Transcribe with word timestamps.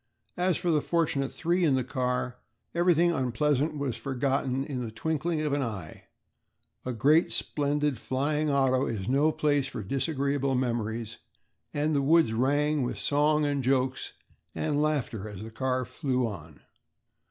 As 0.37 0.57
for 0.57 0.71
the 0.71 0.81
fortunate 0.81 1.31
three 1.31 1.63
in 1.63 1.75
the 1.75 1.83
car, 1.83 2.39
everything 2.73 3.11
unpleasant 3.11 3.77
was 3.77 3.95
forgotten 3.95 4.63
in 4.63 4.81
the 4.81 4.89
twinkling 4.89 5.41
of 5.41 5.53
an 5.53 5.61
eye. 5.61 6.05
A 6.83 6.91
great 6.91 7.31
splendid 7.31 7.99
flying 7.99 8.49
auto 8.49 8.87
is 8.87 9.07
no 9.07 9.31
place 9.31 9.67
for 9.67 9.83
disagreeable 9.83 10.55
memories, 10.55 11.19
and 11.71 11.95
the 11.95 12.01
woods 12.01 12.33
rang 12.33 12.81
with 12.81 12.97
song 12.97 13.45
and 13.45 13.63
jokes 13.63 14.13
and 14.55 14.81
laughter 14.81 15.29
as 15.29 15.43
the 15.43 15.51
car 15.51 15.85
flew 15.85 16.25
on. 16.25 16.61